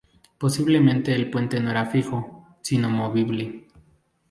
Posiblemente 0.39 1.13
el 1.13 1.29
puente 1.29 1.59
no 1.59 1.69
era 1.69 1.85
fijo, 1.85 2.47
sino 2.63 2.89
movible. 2.89 3.67